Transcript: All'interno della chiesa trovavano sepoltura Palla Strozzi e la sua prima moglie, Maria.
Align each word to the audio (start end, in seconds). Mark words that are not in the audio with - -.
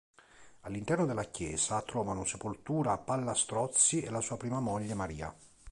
All'interno 0.61 1.05
della 1.05 1.25
chiesa 1.25 1.83
trovavano 1.83 2.25
sepoltura 2.25 2.97
Palla 2.97 3.35
Strozzi 3.35 4.01
e 4.01 4.09
la 4.09 4.19
sua 4.19 4.35
prima 4.35 4.59
moglie, 4.59 4.95
Maria. 4.95 5.31